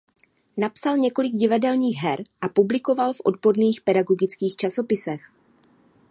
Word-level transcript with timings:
Napsal 0.57 0.97
několik 0.97 1.33
divadelních 1.33 1.97
her 1.97 2.23
a 2.41 2.49
publikoval 2.49 3.13
v 3.13 3.21
odborných 3.23 3.81
pedagogických 3.81 4.55
časopisech. 4.55 5.21